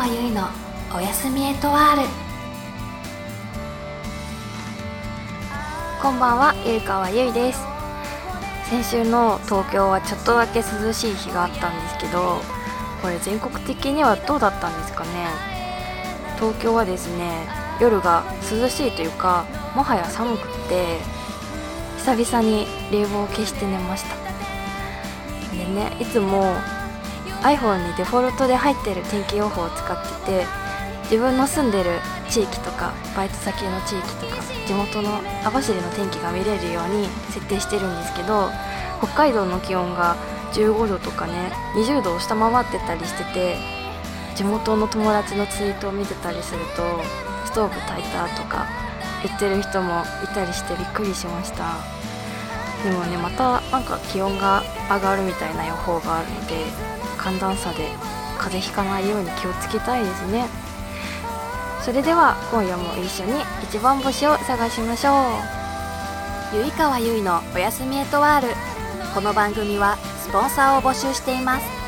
[0.00, 0.48] 川由衣の
[0.96, 2.08] おやすみエトワール
[6.00, 7.60] こんばんはゆいかわゆいです。
[8.70, 12.40] 先週の東京はちょっとだけ涼しい日があったんですけど
[13.02, 15.10] これ全国的にはどうだったんですかね。
[16.36, 17.46] 東京はですね
[17.78, 19.44] 夜が涼しいというか
[19.76, 20.96] もはや寒くて
[21.98, 24.16] 久々に冷房を消して寝ました。
[25.54, 26.54] でねいつも
[27.42, 30.46] iPhone にデフォルトで入ってる天気予報を使ってて
[31.04, 31.90] 自分の住んでる
[32.28, 38.50] 地域とかバイト先の地域とか地元の網走の天気が見れるように設定してるんですけど
[38.98, 40.16] 北海道の気温が
[40.52, 43.56] 15度とかね20度を下回ってたりしてて
[44.36, 47.00] 地元の友達のツイートを見てたりすると
[47.46, 48.68] ストーブ炊いたとか
[49.24, 51.74] 言ってる人もいたりしてびっくりしました。
[52.84, 56.89] でもねまたなんか気温が上がるみたいな予報があるので
[57.20, 57.90] 寒暖差で
[58.38, 60.46] 風邪ひかないように気をつけたいですね。
[61.82, 66.56] それでは今夜も一緒に一番星を探しましょう。
[66.56, 68.48] ゆいかわゆいのおやすみエトワール。
[69.14, 71.79] この番組はスポンサーを募集しています。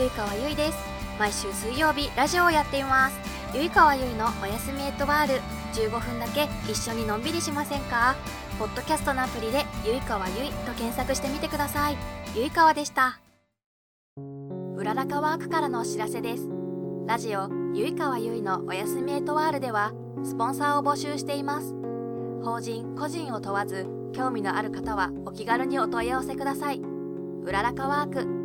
[0.00, 0.78] ゆいかわゆいです。
[1.18, 3.18] 毎週水曜日、ラジオをやっています。
[3.54, 5.34] ゆいかわゆいのおやすみエットワール。
[5.74, 8.16] 15分だけ一緒にのんびりしませんか？
[8.58, 11.98] ポッドキャストのアプリで、ゆいかわゆいと検索してみてください。
[12.34, 13.20] ゆいかわでした。
[14.74, 16.48] うららかワークからのお知らせです。
[17.06, 19.92] ラジオ、ゆいかわゆいのおやすみエットワールでは、
[20.24, 21.74] スポンサーを募集しています。
[22.42, 26.80] 法人、個人を問わず、興味のある方はお気軽にお問い合わせください。
[26.80, 28.39] うららかワーク。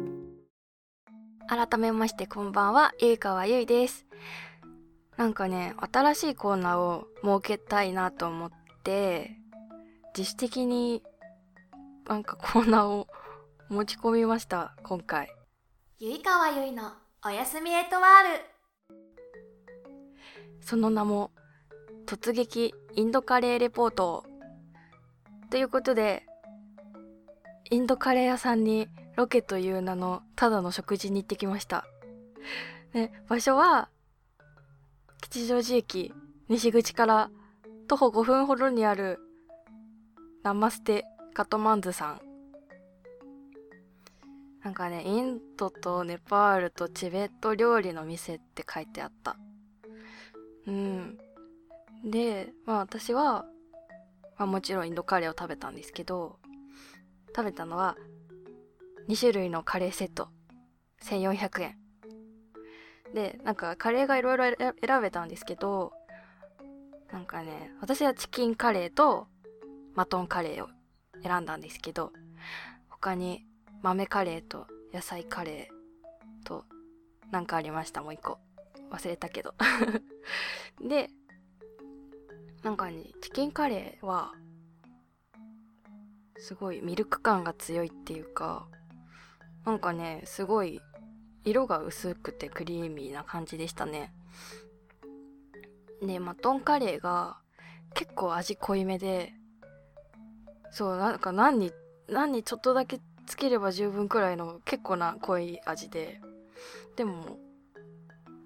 [1.48, 4.08] 改めましてこんばんは、ゆいかわゆいです。
[5.16, 8.52] なんかね、新しいコーナーを設けたいなと思っ
[8.84, 9.38] て、
[10.18, 11.04] 自主的に
[12.08, 13.08] なんかコーナーを
[13.70, 15.30] 持ち込みました、今回。
[16.00, 19.06] ゆいかわゆいのおやすみエトワール。
[20.62, 21.30] その名も、
[22.08, 24.26] 突撃インドカレーレポート。
[25.52, 26.26] ということで、
[27.70, 31.86] インドカレー屋さんにロケという名のただの食事に行ってきました。
[32.94, 33.90] ね、場所は、
[35.22, 36.14] 吉祥寺駅
[36.48, 37.32] 西口から
[37.88, 39.20] 徒歩5分ほどにある
[40.44, 42.22] ナマステカトマンズさん。
[44.64, 49.38] なんかね、インドとネパールとチベット料理の店って書いてあった。
[50.68, 51.18] うん。
[52.04, 53.46] で、まあ私は、
[54.38, 56.40] まあもちろんインドカレーを食べたんですけど、
[57.36, 57.96] 食べたのは
[59.08, 60.30] 2種類のカレーセット。
[61.04, 61.78] 1400円。
[63.14, 64.46] でなんかカレーがいろいろ
[64.86, 65.94] 選べたんですけど
[67.12, 69.28] なんかね私はチキンカレーと
[69.94, 70.68] マトンカレーを
[71.24, 72.12] 選んだんですけど
[72.90, 73.46] 他に
[73.82, 76.66] 豆カレーと野菜カレーと
[77.32, 78.02] なんかありました。
[78.02, 78.40] もう一個。
[78.92, 79.54] 忘れたけど。
[80.80, 81.10] で
[82.64, 84.34] なんかねチキンカレーは
[86.38, 88.68] すごいミルク感が強いっていうか
[89.66, 90.82] なんかねすごい
[91.44, 94.14] 色が薄くてクリーミーな感じでしたね。
[96.02, 97.38] でマトンカレーが
[97.94, 99.34] 結構味濃いめで
[100.72, 101.72] そうなんか何に
[102.08, 106.22] 何にちょっとだけつければ十分くらいの結構な濃い味で。
[106.96, 107.38] でも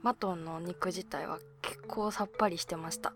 [0.01, 3.13] マトンの肉自体は結構さっぱりしてました。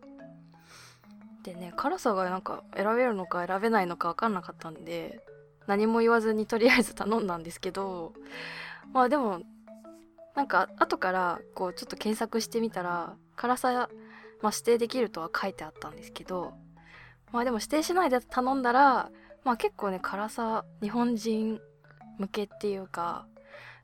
[1.43, 5.19] でね辛さがなんか選べるのか選べないのか分かんなかったんで
[5.67, 8.13] 何も言わずにとりあえず頼んだんですけど
[8.91, 9.41] まあでも
[10.35, 13.89] なんか後からこうちょっと検索してみたら辛さ、
[14.41, 16.53] まあ、指定できるとは書いてあったんですけど
[17.31, 19.09] まあでも指定しないで頼んだら
[19.43, 21.59] まあ結構ね辛さ日本人
[22.17, 23.25] 向けっていうか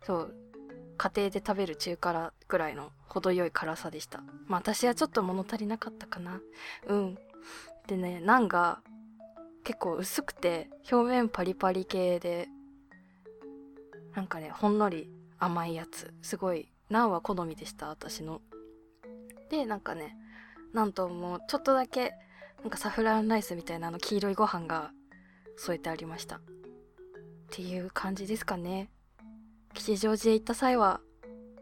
[0.06, 0.36] そう
[0.98, 4.22] 家庭で食べる中辛ぐらいの程よい辛さでした。
[4.48, 6.42] まあ私はちょっと物足りなかったかな。
[6.88, 7.18] うん。
[7.88, 8.82] でねナンが
[9.70, 12.48] 結構薄くて表面パリパリ系で
[14.16, 16.12] なんかねほんのり甘いやつ。
[16.24, 18.42] すごいナンは好みでした私の。
[19.52, 20.18] でなんかね
[20.74, 22.14] なんともうちょっとだけ
[22.64, 24.90] なんかサフランライスみたいなあの黄色いご飯が
[25.56, 26.38] 添えてありました。
[26.38, 26.40] っ
[27.52, 28.90] ていう感じですかね。
[29.76, 31.00] 吉祥寺へ行った際は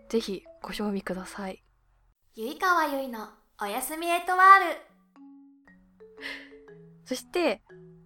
[0.07, 1.62] ぜひご賞味ください。
[2.36, 3.27] ゆいかわゆいの
[3.62, 4.98] おやすみエトワール
[7.03, 7.62] そして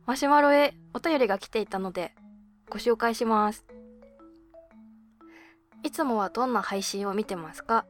[0.05, 2.13] マシュマロへお便りが来ていたので
[2.69, 3.65] ご紹介します。
[5.83, 7.85] いつもはどんな配信を見てますか？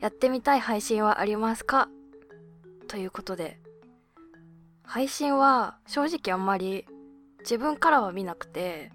[0.00, 1.88] やってみたい配信はありますか？
[2.88, 3.60] ということで。
[4.84, 6.86] 配信は正直あんまり
[7.40, 8.90] 自分からは見なくて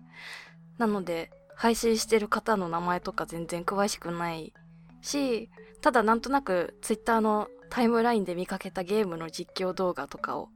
[0.77, 4.53] なので配信してる方の名前とか全然詳しくない
[5.01, 5.49] し
[5.81, 10.49] ただなんとなく Twitter のタイムラインで見かけたゲームの実況動画とかを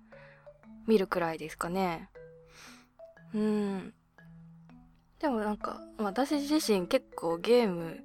[0.88, 2.10] 見るくらいですかね。
[3.34, 3.94] うん。
[5.20, 8.04] でもなんか私自身結構ゲーム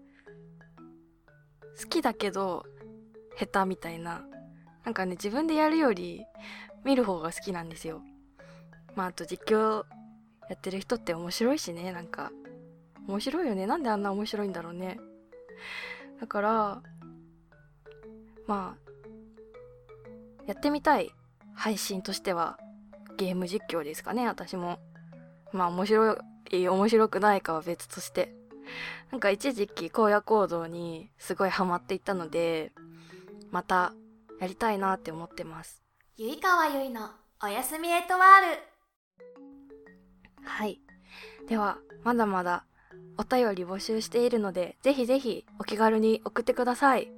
[1.80, 2.64] 好きだけど
[3.38, 4.24] 下手みたいな。
[4.84, 6.24] なんかね自分でやるより
[6.84, 8.02] 見る方が好きなんですよ。
[8.94, 9.84] まああと実況
[10.48, 11.92] やってる人って面白いしね。
[11.92, 12.30] なんか
[13.08, 13.66] 面白いよね。
[13.66, 14.98] なんであんな面白いんだろうね。
[16.20, 16.82] だから
[18.46, 18.90] まあ
[20.46, 21.10] やってみたい。
[21.58, 22.58] 配信としては。
[23.16, 24.78] ゲーム実況ですかね私も。
[25.52, 26.18] まあ面白
[26.50, 28.34] い面白くないかは別として。
[29.10, 32.72] なんか一時期荒野行動にすごいハマっていたので
[33.52, 33.92] また
[34.40, 35.82] やりたいなって思ってます。
[36.16, 37.10] ゆいかわゆいの
[37.42, 38.56] おやすみエトワー
[40.40, 40.44] ル。
[40.44, 40.80] はい。
[41.48, 42.64] ではまだまだ
[43.18, 47.10] お便り募集しているのでぜひぜひお気軽に送ってください。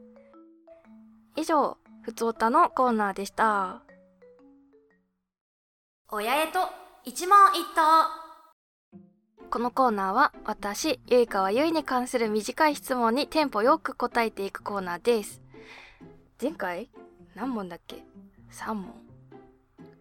[1.36, 3.82] 以上ふつおたのコーナーでした
[6.10, 6.70] 親へと
[7.04, 8.08] 一問一答
[9.50, 15.42] このコーナーは私、ゆいかわゆいに関する短い質問にテンポよく答えていくコーナーです。
[16.40, 16.88] 前回
[17.34, 18.06] 何問だっけ
[18.50, 18.94] ?3 問。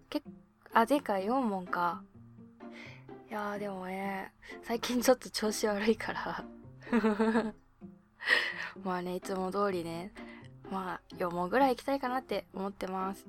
[0.09, 0.23] け
[0.71, 2.01] あ、前回4問か。
[3.29, 4.31] いやーでもね、
[4.63, 6.45] 最近ちょっと調子悪いから
[8.81, 10.13] まあね、いつも通りね、
[10.71, 13.25] まあ4問ぐらい行きたいかなって思ってます。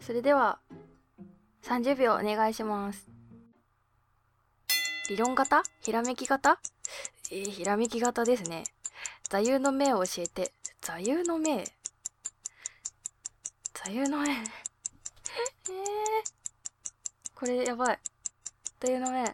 [0.00, 0.58] それでは、
[1.62, 3.08] 30秒お願いします。
[5.10, 5.62] 理論型？
[5.80, 6.60] ひらめき型？
[7.30, 8.64] えー、ひらめき型ですね。
[9.28, 10.52] 座右の銘を教えて。
[10.80, 11.64] 座右の銘？
[13.74, 14.32] 座右の銘？
[14.32, 14.44] えー、
[17.34, 17.98] これやばい。
[18.80, 19.24] 座右の銘。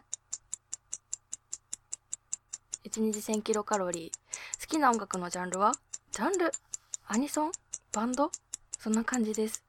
[2.85, 4.61] 1日1000キロカロリー。
[4.61, 5.71] 好きな音楽のジャンルは？
[6.11, 6.51] ジャンル？
[7.07, 7.51] アニソン？
[7.91, 8.31] バンド？
[8.79, 9.63] そんな感じです。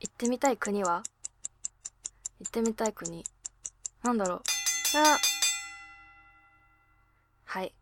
[0.00, 1.02] 行ってみたい国は？
[2.38, 3.24] 行ってみたい国。
[4.02, 4.42] なんだろう。
[4.98, 5.18] あ。
[7.44, 7.74] はい。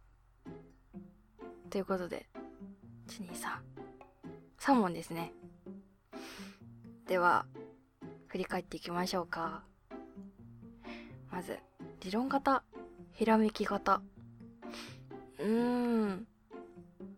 [1.70, 2.26] ということで
[3.08, 5.32] 123問ですね。
[7.06, 7.46] では
[8.28, 9.64] 振り返っていきましょうか。
[11.30, 11.58] まず
[12.00, 12.62] 理論型。
[13.12, 14.02] ひらめき型。
[15.38, 16.26] うーん。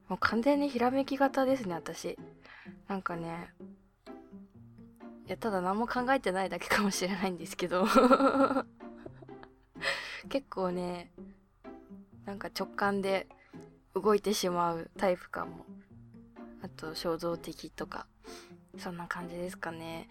[0.09, 2.19] もう完全にひらめき型ですね私。
[2.89, 3.51] なんかね
[5.27, 7.87] いやただ何も考えてないだけかもしれないんですけど。
[10.29, 11.13] 結構ね
[12.25, 13.29] なんか直感で
[13.95, 15.67] 動いてしまうタイプかも。
[16.63, 18.07] あと衝動的とか
[18.79, 20.09] そんな感じですかね。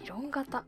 [0.00, 0.64] 理論型。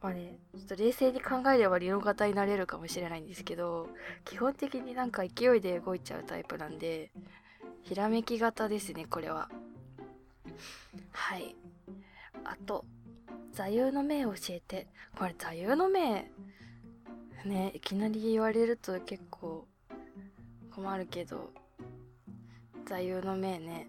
[0.00, 3.88] まあねちょっと冷静に考えれば理論型になれるかもしれないんですけど
[4.24, 7.10] 基本的になんか勢いで動いちゃうタイプなんで
[7.82, 9.50] ひらめき型ですねこれは。
[11.10, 11.54] はい。
[12.44, 12.84] あと
[13.58, 14.86] 座右の銘を教えて。
[15.18, 16.30] これ座右の銘。
[17.44, 19.66] ねいきなり言われると結構
[20.72, 21.50] 困るけど。
[22.86, 23.88] 座右の銘ね。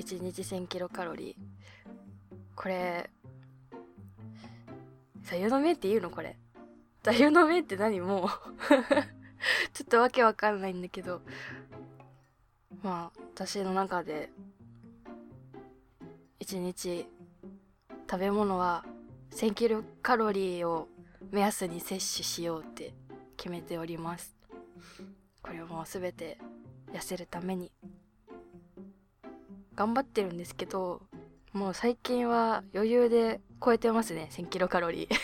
[0.00, 2.36] 1日1000キロカロリー。
[2.56, 3.08] これ
[5.22, 6.10] 座右の銘って言うの？
[6.10, 6.36] これ。
[7.04, 8.00] 座右の銘って何？
[8.00, 8.28] もう。
[9.72, 11.22] ちょっとわけわかんないんだけど。
[12.82, 14.32] まあ私の中で
[16.40, 17.06] 1日
[18.10, 18.84] 食べ物は
[19.36, 20.88] 1000キロカロリーを
[21.30, 22.92] 目安に摂取しようって
[23.36, 24.34] 決めております。
[25.40, 26.36] これはもう全て
[26.92, 27.70] 痩せるために
[29.76, 31.02] 頑張ってるんですけど
[31.52, 35.14] もう最近は余裕で超えてますね1000キロカロリー。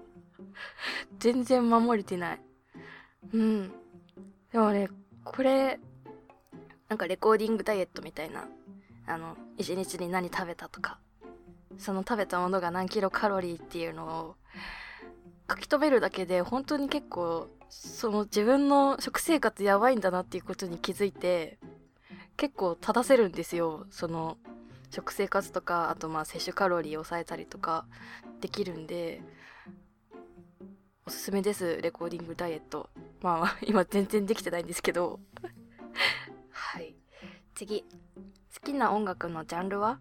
[1.20, 2.40] 全然守れてない。
[3.34, 3.72] うん。
[4.52, 4.88] でもね
[5.22, 5.78] これ
[6.88, 8.48] なんかレコーディングダイエットみたいな
[9.06, 10.98] あの一日に何食べたとか。
[11.78, 14.36] その食べたものが何キロカロリーっていうのを
[15.48, 21.58] 書き留めるだけで本当に結構その自分の食生活やばいんだなっていうことに気づいて
[22.36, 23.86] 結構正せるんですよ。
[23.90, 24.38] その
[24.90, 27.86] 食生活とかあとまあ摂取カロリーを抑えたりとか
[28.40, 29.20] できるんで
[31.06, 31.80] おすすめです。
[31.82, 32.88] レコーディングダイエット。
[33.20, 35.20] まあ今全然できてないんですけど。
[36.50, 36.94] はい。
[37.54, 37.82] 次。
[37.82, 40.00] 好きな音楽のジャンルは？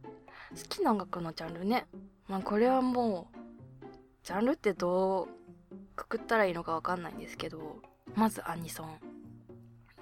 [0.55, 1.85] 好きな音楽のジャンルね。
[2.27, 3.85] まあこれはもう
[4.24, 5.27] ジャンルってど
[5.71, 7.81] うくくったらいいのかわかんないんですけど
[8.15, 9.00] まずアニソン。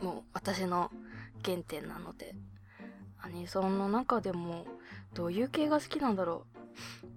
[0.04, 0.92] もう私の
[1.44, 2.36] 原点なので。
[3.26, 4.66] アニソンの中でも
[5.14, 7.08] どういう系が好きなんだろう。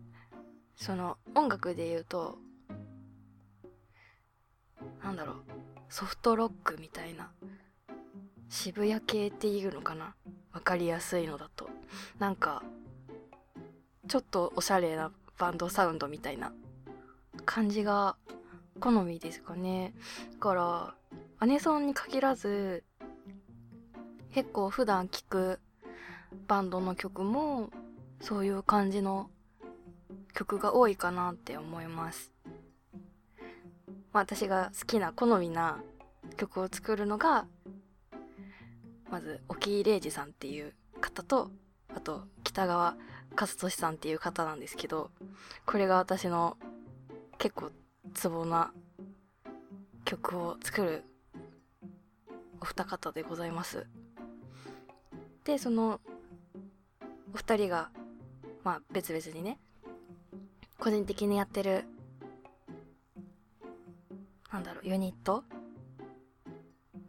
[0.76, 2.38] その音楽で言うと
[5.02, 5.37] なんだろう。
[5.88, 7.33] ソフトロックみたいな。
[8.49, 10.14] 渋谷系っていうのかな。
[10.52, 11.69] 分かりやすいのだと。
[12.21, 12.62] なんか
[14.09, 16.53] ちょっとおしゃれなバンドサウンドみたいな
[17.45, 18.17] 感じが
[18.81, 19.95] 好みですかね。
[20.33, 20.95] だから
[21.39, 22.85] アネソンに限らず
[24.33, 25.61] 結構普段聴く
[26.47, 27.71] バンドの曲も
[28.21, 29.31] そういう感じの
[30.35, 32.33] 曲が多いかなって思います。
[34.13, 35.83] まあ、私が好きな好みな
[36.37, 37.47] 曲を作るのが
[39.11, 41.51] まず沖井礼二さんっていう方と
[41.95, 42.97] あと北川
[43.38, 45.11] 和俊さんっていう方なんですけど
[45.66, 46.57] これが私の
[47.38, 47.71] 結構
[48.14, 48.73] ツボな
[50.05, 51.05] 曲を作る
[52.61, 53.87] お二方でございます。
[55.45, 56.00] でその
[57.35, 57.90] お二人が
[58.64, 59.59] まあ別々にね
[60.78, 61.85] 個人的にやってる
[64.52, 65.45] なんだろうユニット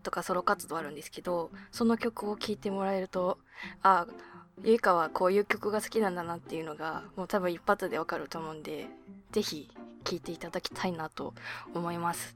[0.03, 3.39] とかソロ活動あるんですけどその曲を聴いてもらえると
[3.81, 8.87] ああゆいかはこういう曲が好きなんだなっていうのがもう多分一発でわかると思うんで
[9.31, 9.69] 是非
[10.03, 11.33] 聴いていただきたいなと
[11.73, 12.35] 思います。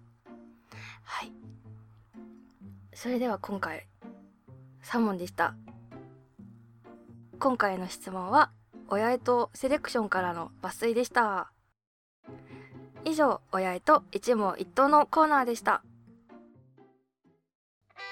[1.03, 1.31] はい。
[2.93, 3.87] それでは今回
[4.83, 5.55] 3問でした。
[7.39, 8.51] 今回の質問は
[8.87, 11.51] 親へとセレクションからの抜粋でした。
[13.03, 15.81] 以上親へと一問一答のコーナーでした。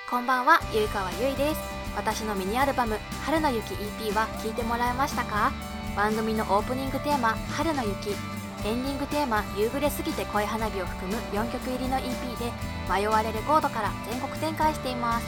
[0.09, 1.78] こんばんはゆいかわゆいです。
[1.95, 5.51] 私のミニアルバム「春の雪 EP」は聴いてもらえましたか？
[5.95, 8.15] 番組のオープニングテーマ「春の雪」
[8.65, 12.51] エンディングテーマ「夕暮れすぎて恋花火」を含む4曲入りの EP で
[12.89, 15.25] 迷われレコードから全国展開しています。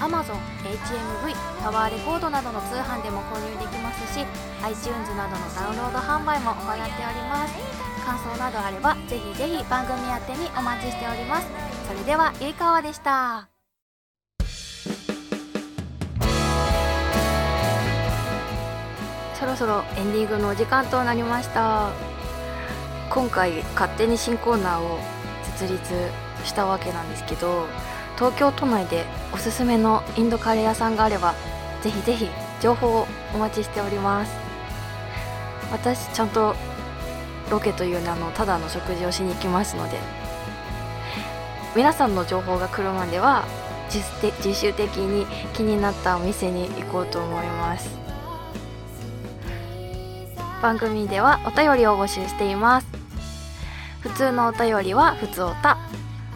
[0.00, 4.26] Amazon、HMV、タワーレコードなどの通販でも購入できますし
[4.64, 7.54] iTunes などのダウンロード販売も行っております。
[8.04, 11.46] 感想などあればぜひぜひ番組宛てにお待ちしております。
[11.86, 13.51] それではゆいかわでした。
[19.42, 21.90] そろそろエンディングのお時間となりました。
[23.10, 25.00] 今回勝手に新コーナーを
[25.42, 25.82] 設立
[26.44, 27.66] したわけなんですけど
[28.14, 31.34] 東京都内でおすすめのインドカレー屋さんがあれば
[31.82, 32.28] ぜひぜひ
[32.60, 34.32] 情報をお待ちしております。
[35.72, 36.54] 私ちゃんと
[37.50, 39.98] ロケという名のただの食事をしに行きますので。
[41.74, 43.44] 皆さんの情報が来るまでは
[43.90, 44.04] 自
[44.54, 48.01] 主的に気になったお店に行こうと思います。
[50.62, 52.86] 番組ではお便りを募集しています。
[54.00, 55.76] 普通のお便りは普通おた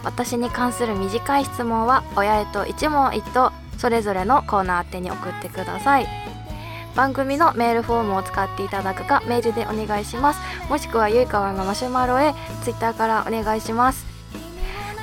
[0.04, 6.06] 私に関する短い質問は親へと一問一答それぞれのコーナー宛てに送ってください。
[6.94, 10.40] 番組のメールフォームを使っていただくかメールでお願いします。
[10.68, 14.06] もしくはゆいかわのマシュマロへツイッターからお願いします。